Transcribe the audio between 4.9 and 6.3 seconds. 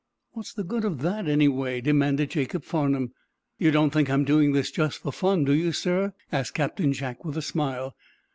for fun, do you, sir?"